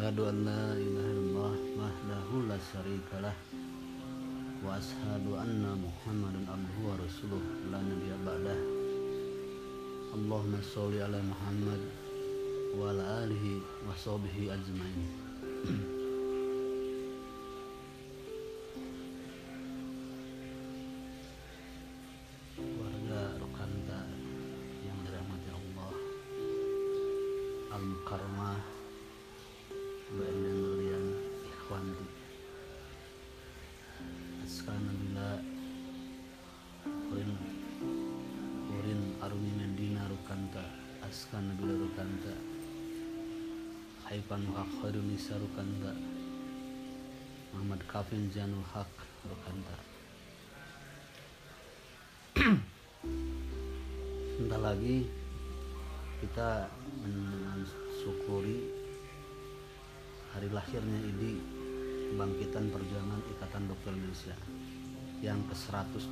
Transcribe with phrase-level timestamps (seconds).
[0.00, 3.36] asyhadu an la ilaha illallah wahdahu la syarika lah.
[4.64, 7.42] Wa asyhadu anna muhammadan abduhu wa rasuluh.
[7.68, 8.60] La nabiyya ba'dah.
[10.16, 11.84] Allahumma sholli ala Muhammad
[12.80, 15.04] wa ala alihi wa sahbihi ajmain.
[28.10, 28.79] Karma
[30.10, 31.06] Ba'indan Nulian
[31.46, 32.02] Ikhwanti.
[34.42, 35.38] Askana bila
[36.82, 37.30] Kurin
[38.66, 40.66] Kurin Arumi Mendina Rukanta
[41.06, 42.34] Askana bila Rukanta.
[44.10, 45.94] Haipan Hak Khairun Nisa Rukanta.
[47.54, 48.90] Muhammad Kafin Janul Haq
[49.30, 49.78] Rukanta.
[54.34, 55.06] Sebentar lagi
[56.18, 56.66] kita
[56.98, 58.79] mensyukuri
[60.30, 61.42] hari lahirnya IDI
[62.10, 64.36] Kebangkitan Perjuangan Ikatan Dokter Indonesia.
[65.22, 66.10] Yang ke-112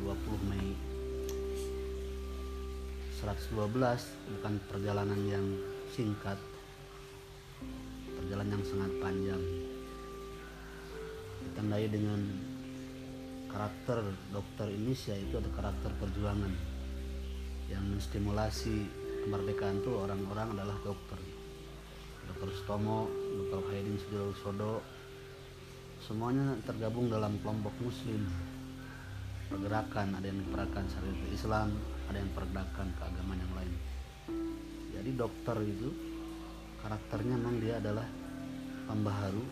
[0.00, 0.72] 20 Mei.
[3.20, 3.52] 112
[4.36, 5.44] bukan perjalanan yang
[5.92, 6.40] singkat.
[8.16, 9.42] Perjalanan yang sangat panjang.
[11.40, 12.20] Ditandai dengan
[13.52, 16.52] karakter dokter Indonesia itu ada karakter perjuangan.
[17.68, 18.88] Yang menstimulasi
[19.24, 21.29] kemerdekaan itu orang-orang adalah dokter
[22.40, 23.04] dokter Stomo,
[23.36, 24.00] dokter Haidin
[24.40, 24.80] Sodo.
[26.00, 28.24] Semuanya tergabung dalam kelompok muslim.
[29.52, 31.68] Pergerakan ada yang pergerakan syariat Islam
[32.08, 33.74] ada yang pergerakan keagamaan yang lain.
[34.88, 35.92] Jadi dokter itu
[36.80, 38.08] karakternya memang dia adalah
[38.88, 39.44] pembaharu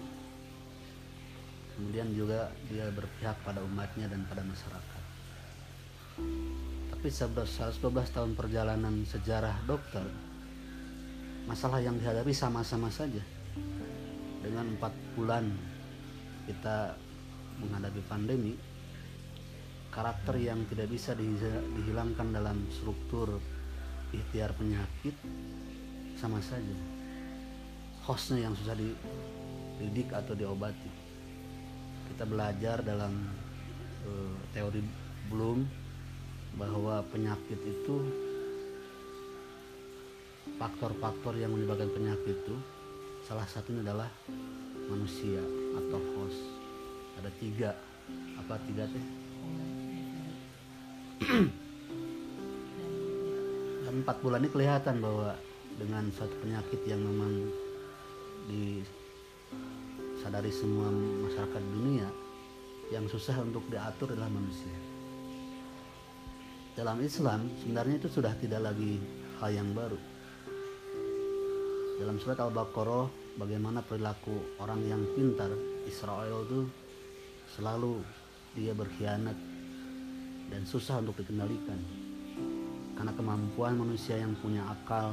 [1.77, 5.03] kemudian juga dia berpihak pada umatnya dan pada masyarakat.
[6.97, 7.85] Tapi 112
[8.17, 10.09] tahun perjalanan sejarah dokter
[11.49, 13.25] masalah yang dihadapi sama-sama saja.
[14.45, 15.49] Dengan empat bulan
[16.45, 16.93] kita
[17.65, 18.53] menghadapi pandemi
[19.89, 23.41] karakter yang tidak bisa dihilangkan dalam struktur
[24.13, 25.17] ikhtiar penyakit
[26.21, 26.77] sama saja.
[28.05, 30.93] Hostnya yang susah dididik atau diobati.
[32.13, 33.13] Kita belajar dalam
[34.05, 34.81] uh, teori
[35.33, 35.65] belum
[36.57, 38.28] bahwa penyakit itu
[40.59, 42.59] faktor-faktor yang menyebabkan penyakit itu
[43.23, 44.11] salah satunya adalah
[44.91, 45.39] manusia
[45.79, 46.43] atau host.
[47.23, 47.71] Ada tiga.
[48.41, 49.05] Apa tiga teh
[53.85, 55.37] dan empat bulan ini kelihatan bahwa
[55.77, 57.53] dengan suatu penyakit yang memang
[58.49, 60.89] disadari semua
[61.29, 62.09] masyarakat dunia
[62.89, 64.73] yang susah untuk diatur adalah manusia.
[66.73, 68.97] Dalam Islam sebenarnya itu sudah tidak lagi
[69.45, 70.01] hal yang baru
[71.99, 73.11] dalam surat Al-Baqarah
[73.43, 75.51] bagaimana perilaku orang yang pintar
[75.83, 76.63] Israel itu
[77.59, 77.99] selalu
[78.55, 79.35] dia berkhianat
[80.47, 81.79] dan susah untuk dikendalikan.
[82.95, 85.11] Karena kemampuan manusia yang punya akal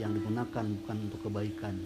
[0.00, 1.76] yang digunakan bukan untuk kebaikan.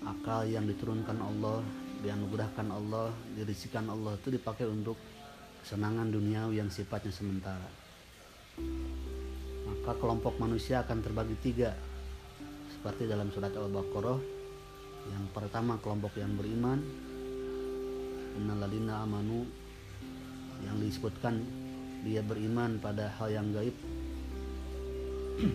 [0.00, 1.60] Akal yang diturunkan Allah
[2.00, 4.96] dianugerahkan Allah dirisikan Allah itu dipakai untuk
[5.60, 7.68] kesenangan dunia yang sifatnya sementara.
[9.68, 11.76] Maka kelompok manusia akan terbagi tiga
[12.86, 14.14] seperti dalam surat Al-Baqarah
[15.10, 16.78] yang pertama kelompok yang beriman.
[18.38, 19.42] Innalladzina amanu
[20.62, 21.42] yang disebutkan
[22.06, 23.74] dia beriman pada hal yang gaib.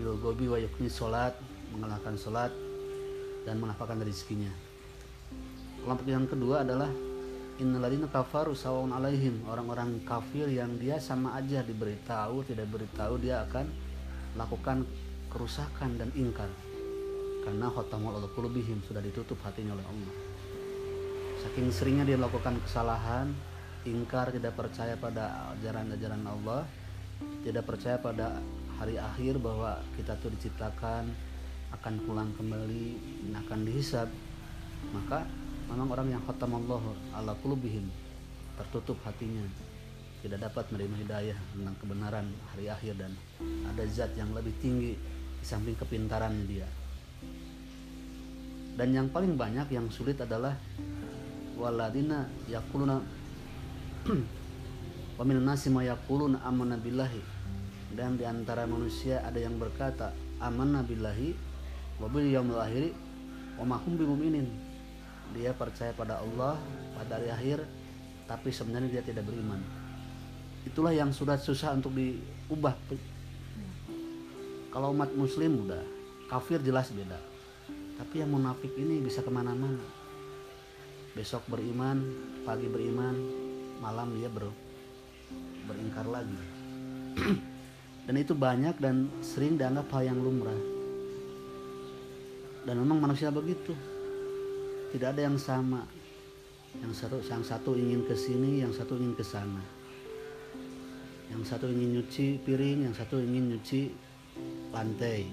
[0.00, 1.36] Bilgobi wa yukni sholat
[1.76, 2.48] mengalahkan sholat
[3.44, 4.48] dan menafkahkan rezekinya.
[5.84, 6.88] Kelompok yang kedua adalah
[7.60, 13.68] innaladina kafaru sawun alaihim orang-orang kafir yang dia sama aja diberitahu tidak beritahu dia akan
[14.40, 14.88] lakukan
[15.32, 16.52] kerusakan dan ingkar
[17.42, 20.14] karena khotamul qulubihim sudah ditutup hatinya oleh Allah.
[21.42, 23.32] Saking seringnya dia melakukan kesalahan
[23.82, 26.62] ingkar tidak percaya pada ajaran-ajaran Allah
[27.42, 28.38] tidak percaya pada
[28.78, 31.10] hari akhir bahwa kita tuh diciptakan
[31.74, 32.86] akan pulang kembali
[33.26, 34.08] dan akan dihisab
[34.94, 35.26] maka
[35.66, 36.82] memang orang yang khatam Allah
[37.18, 37.90] ala qulubihim
[38.58, 39.42] tertutup hatinya
[40.22, 43.10] tidak dapat menerima hidayah tentang kebenaran hari akhir dan
[43.66, 44.94] ada zat yang lebih tinggi
[45.42, 46.70] di samping kepintaran dia.
[48.78, 50.54] Dan yang paling banyak yang sulit adalah
[51.58, 53.02] waladina yakuluna
[55.18, 57.18] wa minan nasi ma yaquluna amanna billahi.
[57.90, 61.34] Dan di antara manusia ada yang berkata amanna billahi
[61.98, 62.94] wa bil yaumil akhir
[63.58, 64.46] wa ma hum bimumin
[65.36, 66.56] dia percaya pada Allah
[66.96, 67.58] pada hari akhir
[68.30, 69.60] tapi sebenarnya dia tidak beriman.
[70.62, 72.78] Itulah yang sudah susah untuk diubah
[74.72, 75.84] kalau umat muslim udah
[76.32, 77.20] kafir jelas beda.
[78.00, 79.84] Tapi yang munafik ini bisa ke mana-mana.
[81.12, 82.00] Besok beriman
[82.48, 83.14] pagi beriman
[83.84, 84.48] malam dia ber
[85.68, 86.40] beringkar lagi.
[88.08, 90.58] Dan itu banyak dan sering dianggap hal yang lumrah.
[92.66, 93.78] Dan memang manusia begitu.
[94.90, 95.86] Tidak ada yang sama.
[96.82, 99.62] Yang satu yang satu ingin ke sini yang satu ingin ke sana.
[101.30, 103.94] Yang satu ingin nyuci piring yang satu ingin nyuci
[104.72, 105.28] lantai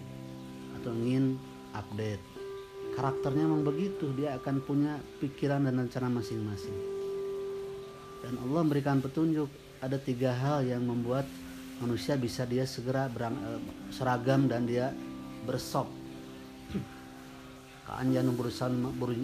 [0.79, 1.39] atau ingin
[1.75, 2.21] update.
[2.93, 6.75] Karakternya memang begitu dia akan punya pikiran dan rencana masing-masing.
[8.19, 9.47] Dan Allah memberikan petunjuk
[9.79, 11.23] ada tiga hal yang membuat
[11.79, 13.61] manusia bisa dia segera berang, eh,
[13.95, 14.91] seragam dan dia
[15.47, 15.87] bersop
[17.87, 18.75] kaanjanu berusan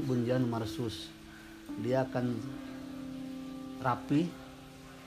[0.08, 1.12] bunjan marsus.
[1.84, 2.40] Dia akan
[3.84, 4.26] rapi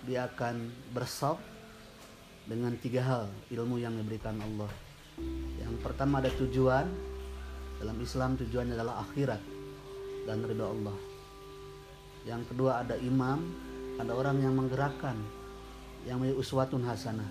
[0.06, 1.42] dia akan bersop
[2.46, 4.87] dengan tiga hal ilmu yang diberikan Allah
[5.60, 6.86] yang pertama ada tujuan
[7.78, 9.42] dalam Islam tujuannya adalah akhirat
[10.26, 10.98] dan ridho Allah.
[12.26, 13.40] Yang kedua ada imam,
[13.96, 15.16] ada orang yang menggerakkan,
[16.04, 17.30] yang menjadi uswatun hasanah,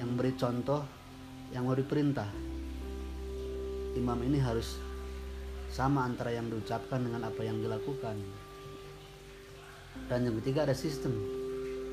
[0.00, 0.82] yang beri contoh,
[1.52, 2.26] yang memberi perintah.
[3.94, 4.80] Imam ini harus
[5.68, 8.16] sama antara yang diucapkan dengan apa yang dilakukan.
[10.08, 11.12] Dan yang ketiga ada sistem,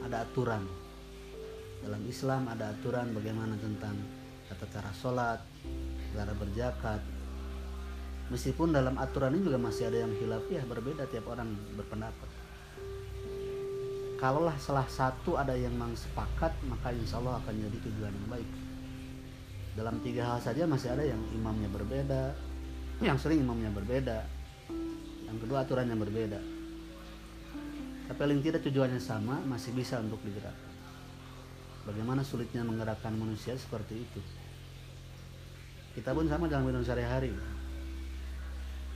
[0.06, 0.63] ada aturan.
[1.83, 3.94] Dalam Islam ada aturan bagaimana tentang
[4.50, 5.39] tata cara sholat,
[6.13, 7.01] cara berjakat,
[8.30, 10.12] meskipun dalam aturan ini juga masih ada yang
[10.50, 12.30] ya berbeda tiap orang berpendapat.
[14.15, 18.50] Kalaulah salah satu ada yang memang sepakat maka insya Allah akan jadi tujuan yang baik.
[19.75, 22.31] Dalam tiga hal saja masih ada yang imamnya berbeda
[23.03, 24.24] yang sering imamnya berbeda.
[25.27, 26.39] Yang kedua aturan yang berbeda.
[28.07, 30.75] Tapi paling tidak tujuannya sama masih bisa untuk digerakkan
[31.85, 34.21] bagaimana sulitnya menggerakkan manusia seperti itu?
[35.95, 37.31] Kita pun sama dalam hidup sehari-hari.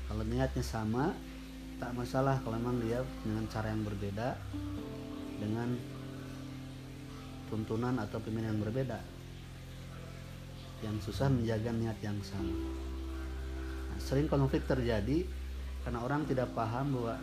[0.10, 1.16] Kalau niatnya sama
[1.80, 4.36] tak masalah kalau memang dia dengan cara yang berbeda
[5.40, 5.70] dengan
[7.48, 9.00] tuntunan atau pimpinan yang berbeda.
[10.84, 12.52] Yang susah menjaga niat yang sama.
[13.90, 15.24] Nah, sering konflik terjadi
[15.88, 17.16] karena orang tidak paham bahwa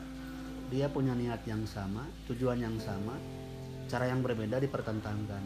[0.73, 3.15] dia punya niat yang sama tujuan yang sama
[3.87, 5.43] cara yang berbeda dipertentangkan.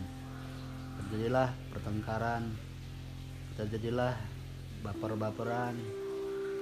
[1.00, 2.70] Terjadilah pertengkaran
[3.60, 4.16] terjadilah
[4.80, 5.76] baper-baperan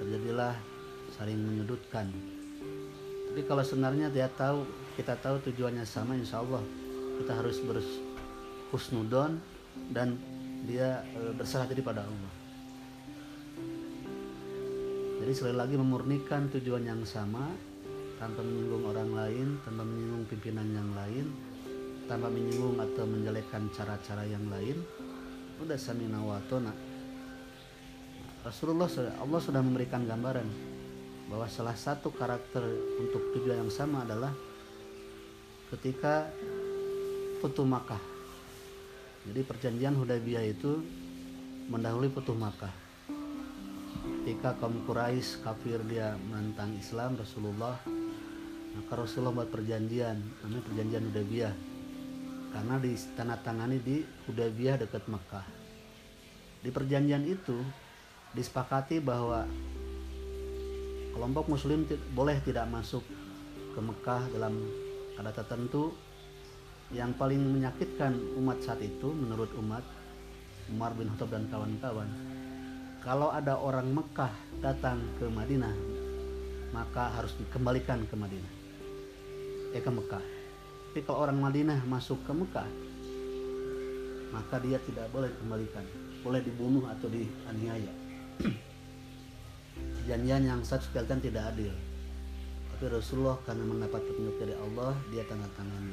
[0.03, 0.55] terjadilah
[1.15, 2.11] saling menyudutkan.
[3.31, 4.67] Tapi kalau sebenarnya dia tahu
[4.99, 6.59] kita tahu tujuannya sama insya Allah
[7.19, 9.39] kita harus berhusnudon
[9.95, 10.19] dan
[10.67, 12.33] dia e, berserah diri pada Allah.
[15.19, 17.47] Jadi sekali lagi memurnikan tujuan yang sama
[18.19, 21.31] tanpa menyinggung orang lain tanpa menyinggung pimpinan yang lain
[22.09, 24.81] tanpa menyinggung atau menjelekkan cara-cara yang lain
[25.61, 26.73] udah samina watona
[28.41, 28.89] Rasulullah
[29.21, 30.47] Allah sudah memberikan gambaran
[31.29, 32.65] bahwa salah satu karakter
[32.97, 34.33] untuk tujuan yang sama adalah
[35.69, 36.25] ketika
[37.39, 38.01] Futuh Makkah.
[39.29, 40.81] Jadi perjanjian Hudaybiyah itu
[41.69, 42.73] mendahului Futuh Makkah.
[44.23, 47.77] Ketika kaum Quraisy kafir dia menentang Islam Rasulullah
[48.79, 51.53] maka Rasulullah buat perjanjian namanya perjanjian Hudaybiyah
[52.49, 55.45] karena di tanah tangani di Hudaybiyah dekat Makkah.
[56.59, 57.55] Di perjanjian itu
[58.33, 59.45] disepakati bahwa
[61.15, 63.01] kelompok muslim boleh tidak masuk
[63.73, 64.53] ke Mekah dalam
[65.17, 65.93] ada tertentu.
[66.89, 69.85] Yang paling menyakitkan umat saat itu menurut umat
[70.73, 72.09] Umar bin Khattab dan kawan-kawan
[73.05, 75.71] kalau ada orang Mekah datang ke Madinah
[76.73, 78.53] maka harus dikembalikan ke Madinah.
[79.77, 80.38] Eh ke Mekah
[80.89, 82.89] tapi kalau orang Madinah masuk ke Mekah
[84.29, 85.85] maka dia tidak boleh kembalikan.
[86.21, 87.93] Boleh dibunuh atau dianiaya.
[90.01, 91.73] Perjanjian yang satu sekalian tidak adil.
[92.73, 95.85] Tapi Rasulullah karena mendapat petunjuk dari Allah dia tanda tangan.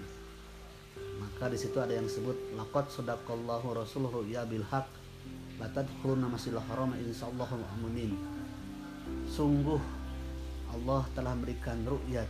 [1.17, 4.89] Maka di situ ada yang disebut laqad sadaqallahu rasuluhu ya bil haq
[5.57, 8.13] la tadkhuluna masjidil haram insyaallahu aminin
[9.25, 9.81] sungguh
[10.77, 12.29] Allah telah memberikan ru'yat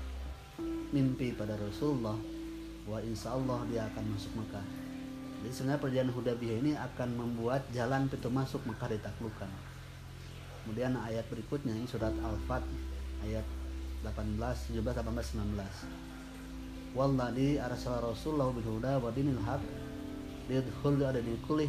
[0.94, 2.14] mimpi pada Rasulullah
[2.86, 4.66] wa insya Allah dia akan masuk Mekah.
[5.42, 9.50] Jadi sebenarnya perjalanan Hudaybiyah ini akan membuat jalan pintu masuk Mekah ditaklukkan.
[10.62, 12.62] Kemudian ayat berikutnya ini surat Al-Fat
[13.22, 13.46] ayat
[14.02, 19.60] 18 17 18 19 Walladhi arsala Rasulullah bil huda wa dinil haq
[20.48, 21.68] liyadkhul ada di kulih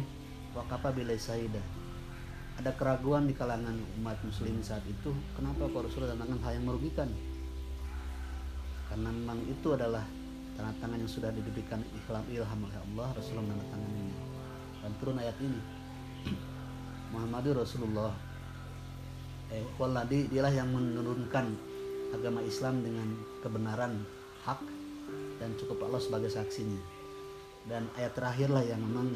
[0.56, 1.60] wa kafa bilai saida.
[2.58, 7.10] Ada keraguan di kalangan umat muslim saat itu kenapa kok Rasulullah datangkan hal yang merugikan?
[8.90, 10.02] Karena memang itu adalah
[10.58, 14.14] tanda tangan yang sudah diberikan ilham ilham oleh Allah Rasulullah tanda tangan ini
[14.82, 15.60] dan turun ayat ini.
[17.14, 18.12] Muhammadur Rasulullah.
[19.48, 21.46] Eh waladi dialah yang menurunkan
[22.12, 23.08] agama Islam dengan
[23.40, 24.02] kebenaran
[24.44, 24.60] hak
[25.38, 26.82] dan cukup Allah sebagai saksinya.
[27.68, 29.08] Dan ayat terakhir lah yang memang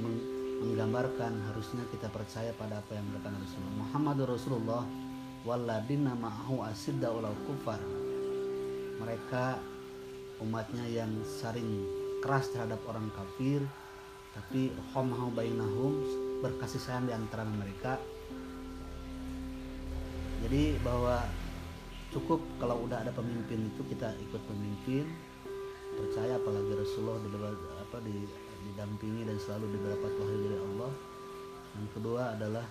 [0.62, 3.76] menggambarkan harusnya kita percaya pada apa yang dikatakan Rasulullah.
[3.82, 4.82] Muhammad Rasulullah
[5.42, 7.10] waladina ma'ahu asidda
[7.48, 7.80] kufar.
[9.02, 9.71] Mereka
[10.42, 11.86] umatnya yang saring
[12.20, 13.62] keras terhadap orang kafir
[14.32, 15.92] tapi rohmahu bainahum
[16.40, 18.00] berkasih sayang di antara mereka.
[20.42, 21.22] Jadi bahwa
[22.10, 25.06] cukup kalau udah ada pemimpin itu kita ikut pemimpin
[25.92, 27.28] percaya apalagi Rasulullah di,
[27.78, 28.16] apa di
[28.62, 30.92] didampingi dan selalu diberi wahyu dari Allah.
[31.72, 32.66] Yang kedua adalah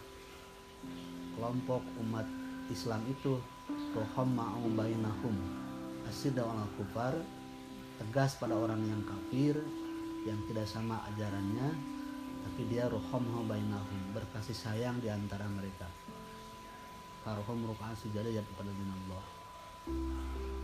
[1.38, 2.28] kelompok umat
[2.74, 3.38] Islam itu
[3.94, 5.36] roham ma'u bainahum
[6.10, 7.16] asyidda al kufar
[8.02, 9.62] tegas pada orang yang kafir
[10.26, 11.70] yang tidak sama ajarannya
[12.42, 15.86] tapi dia roham bainahum berkasih sayang di antara mereka.
[17.22, 19.26] Karohum ruka'an sujadah ya kepada Allah.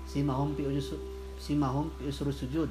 [0.10, 0.66] Si mahum pi
[1.38, 2.70] si mahum pi sujud.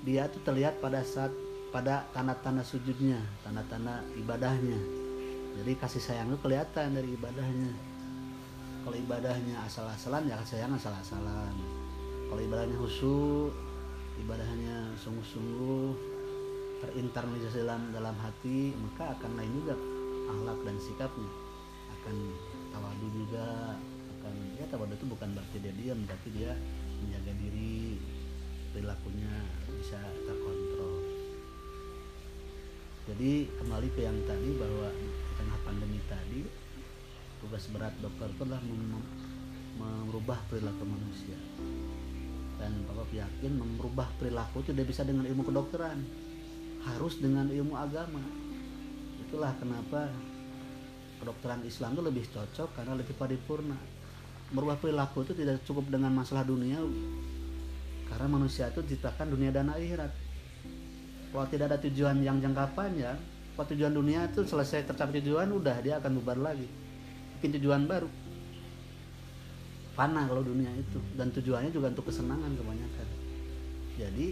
[0.00, 1.28] Dia tuh terlihat pada saat
[1.68, 4.80] pada tanda-tanda sujudnya tanda-tanda ibadahnya.
[5.60, 7.72] Jadi kasih sayang itu kelihatan dari ibadahnya.
[8.80, 11.52] Kalau ibadahnya asal-asalan ya kasih sayang asal-asalan.
[12.32, 13.69] Kalau ibadahnya khusyuk
[14.20, 15.88] ibadahnya sungguh-sungguh
[16.80, 19.74] terinternalisasi dalam dalam hati maka akan lain juga
[20.32, 21.32] akhlak dan sikapnya.
[22.00, 22.16] Akan
[22.72, 23.76] tawadu juga
[24.20, 26.52] akan ya tawadu itu bukan berarti dia diam tapi dia
[27.00, 28.00] menjaga diri
[28.72, 29.34] perilakunya
[29.80, 30.94] bisa terkontrol.
[33.10, 36.40] Jadi kembali ke yang tadi bahwa di tengah pandemi tadi
[37.40, 38.62] tugas berat dokter itu adalah
[39.80, 41.38] merubah perilaku manusia
[42.60, 46.04] dan Bapak yakin merubah perilaku itu tidak bisa dengan ilmu kedokteran.
[46.84, 48.20] Harus dengan ilmu agama.
[49.24, 50.12] Itulah kenapa
[51.24, 53.80] kedokteran Islam itu lebih cocok karena lebih paripurna.
[54.52, 56.76] Merubah perilaku itu tidak cukup dengan masalah dunia
[58.10, 60.12] karena manusia itu diciptakan dunia dan akhirat.
[61.30, 63.16] Kalau tidak ada tujuan yang jangka panjang
[63.54, 66.66] kalau tujuan dunia itu selesai tercapai tujuan udah dia akan bubar lagi.
[67.38, 68.08] Bikin tujuan baru
[69.94, 70.98] panah kalau dunia itu.
[71.14, 73.08] Dan tujuannya juga untuk kesenangan kebanyakan.
[74.00, 74.26] Jadi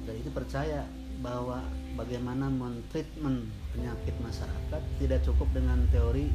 [0.00, 0.88] dari itu percaya
[1.20, 1.60] bahwa
[1.92, 3.44] bagaimana mentreatment
[3.76, 6.32] penyakit masyarakat tidak cukup dengan teori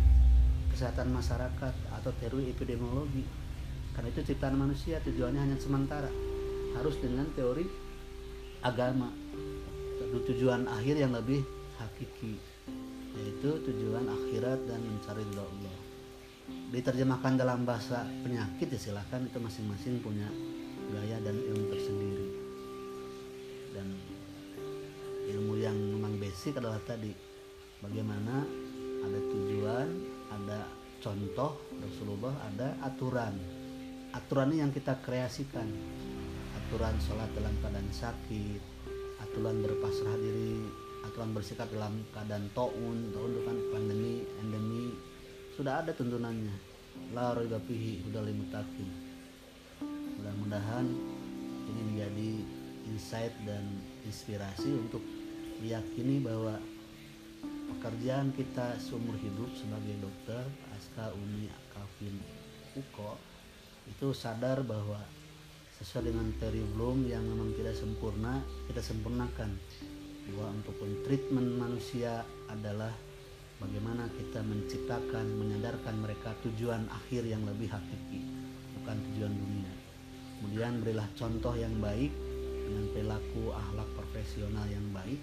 [0.69, 3.25] kesehatan masyarakat atau teori epidemiologi.
[3.95, 6.11] Karena itu ciptaan manusia tujuannya hanya sementara.
[6.75, 7.65] Harus dengan teori
[8.61, 9.09] agama.
[10.15, 11.43] Tujuan akhir yang lebih
[11.75, 12.39] hakiki
[13.15, 15.84] yaitu tujuan akhirat dan mencari Allah
[16.73, 20.29] diterjemahkan dalam bahasa penyakit ya silahkan itu masing-masing punya
[20.93, 22.27] gaya dan ilmu tersendiri.
[23.73, 23.87] Dan
[25.35, 27.11] ilmu yang memang basic adalah tadi
[27.81, 28.45] bagaimana
[29.05, 29.87] ada tujuan
[30.33, 30.59] ada
[31.01, 33.35] contoh Rasulullah ada aturan.
[34.15, 35.67] Aturan yang kita kreasikan.
[36.55, 38.75] Aturan sholat dalam keadaan sakit
[39.35, 40.63] aturan berpasrah diri
[41.03, 44.95] aturan bersikap dalam keadaan taun taun itu kan pandemi endemi
[45.55, 46.51] sudah ada tuntunannya.
[47.15, 48.27] La raiba fihi hudal
[50.19, 50.83] mudah-mudahan
[51.71, 52.31] ini menjadi
[52.91, 53.63] insight dan
[54.03, 54.99] inspirasi untuk
[55.63, 56.59] meyakini bahwa
[57.71, 60.43] pekerjaan kita seumur hidup sebagai dokter
[60.75, 62.19] Aska Uni Kavin
[62.75, 63.15] Uko
[63.87, 64.99] itu sadar bahwa
[65.79, 69.55] sesuai dengan teori Bloom yang memang tidak sempurna kita sempurnakan.
[70.25, 70.73] Bahwa untuk
[71.05, 72.89] treatment manusia adalah
[73.59, 78.27] bagaimana kita menciptakan menyadarkan mereka tujuan akhir yang lebih hakiki
[78.79, 79.73] bukan tujuan dunia.
[80.35, 82.11] Kemudian berilah contoh yang baik
[82.67, 85.19] dengan perilaku akhlak profesional yang baik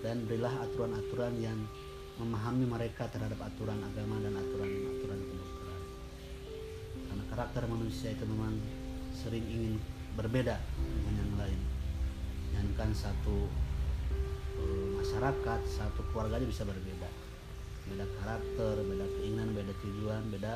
[0.00, 1.58] dan berilah aturan-aturan yang
[2.16, 5.82] memahami mereka terhadap aturan agama dan aturan-aturan kedokteran.
[7.10, 8.56] Karena karakter manusia itu memang
[9.12, 9.74] sering ingin
[10.16, 11.60] berbeda dengan yang lain.
[12.54, 13.36] Jangankan satu
[14.56, 17.23] uh, masyarakat satu keluarga aja bisa berbeda
[17.84, 20.54] beda karakter beda keinginan beda tujuan beda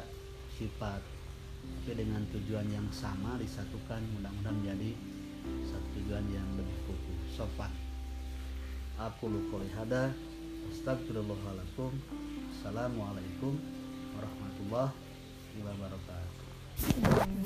[0.57, 1.03] sifat.
[1.59, 4.91] Tapi dengan tujuan yang sama disatukan mudah-mudahan menjadi
[5.69, 7.19] satu tujuan yang lebih kukuh.
[7.37, 7.73] Sopan.
[8.99, 10.11] Aku lupa hada.
[10.69, 11.95] Astagfirullahaladzim.
[12.53, 13.55] Assalamualaikum
[14.19, 14.93] warahmatullahi
[15.63, 16.47] wabarakatuh.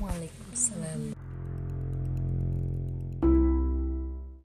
[0.01, 1.22] Waalaikumsalam